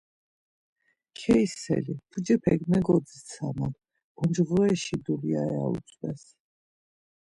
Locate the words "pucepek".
2.09-2.59